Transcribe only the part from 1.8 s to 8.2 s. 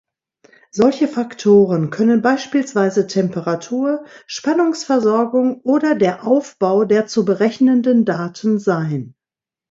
können beispielsweise Temperatur, Spannungsversorgung oder der Aufbau der zu berechnenden